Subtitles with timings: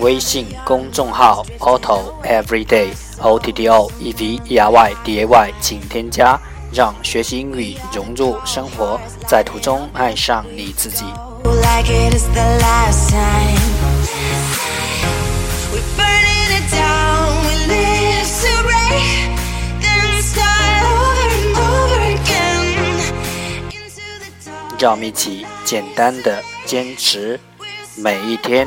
[0.00, 6.40] 微信公众号 Otto Everyday O T T O E V E R Y D A Y，请添加，
[6.72, 11.04] 让学习英语融入生活，在途中爱上你自己。
[24.78, 27.38] 让我们一起简单的坚持
[27.96, 28.66] 每一天。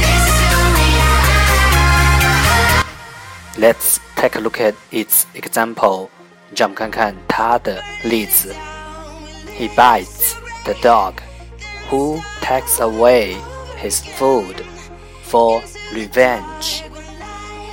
[0.00, 2.82] This is who we are.
[3.58, 6.08] Let's take a look at its example.
[6.54, 8.54] 让我们看看它的例子。
[9.58, 11.14] He bites the dog
[11.90, 13.36] who takes away
[13.81, 14.55] his food
[15.29, 15.61] for
[15.93, 16.81] revenge.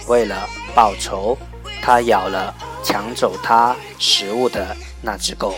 [0.06, 1.36] 为了报仇，
[1.82, 5.54] 他咬了抢走他食物的那只狗。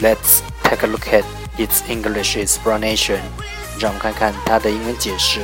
[0.00, 1.24] Let's take a look at
[1.58, 3.20] its English explanation.
[3.78, 5.40] 让我们看看它的英文解释。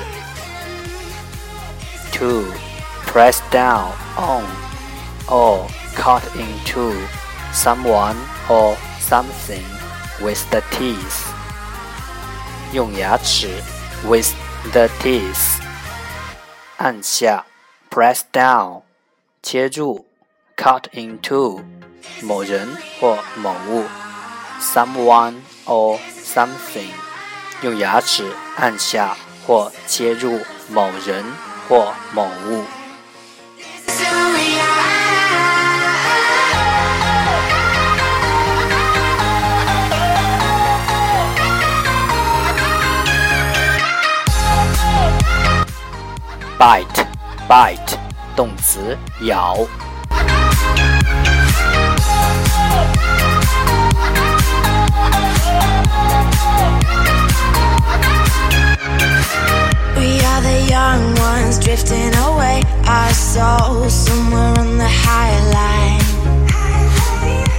[2.13, 2.45] To
[3.07, 4.45] press down on
[5.27, 6.95] or cut into
[7.53, 8.17] someone
[8.49, 9.63] or something
[10.21, 11.33] with the teeth.
[12.73, 13.63] 用牙齿
[14.03, 14.33] with
[14.73, 15.61] the teeth
[16.79, 17.45] 按下
[17.91, 18.83] press down
[19.43, 20.07] 切入
[20.57, 21.63] cut into
[22.23, 22.67] 某人
[22.99, 23.85] 或某物
[24.60, 25.36] Someone
[25.66, 26.90] or something
[27.62, 31.26] 用牙齿按下或切入某人
[31.68, 32.64] 或某物。
[46.60, 47.98] Bite，bite，
[48.36, 49.56] 动词咬。
[62.08, 62.62] Ones drifting away.
[62.86, 66.02] Our souls somewhere on the high line.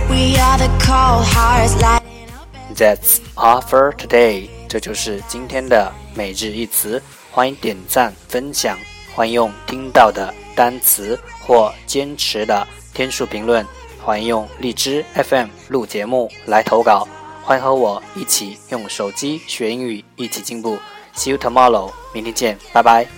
[0.09, 2.49] We are the cold hearts lighting up.
[2.75, 4.49] That's all for today。
[4.69, 7.03] 这就是今天的每日一词。
[7.31, 8.77] 欢迎点赞分享，
[9.15, 13.65] 欢迎用听到的单词或坚持的天数评论，
[14.03, 17.07] 欢迎用荔枝 FM 录节目来投稿。
[17.45, 20.79] 欢迎和我一起用手机学英语，一起进步。
[21.15, 23.18] See you tomorrow，明天见，拜拜。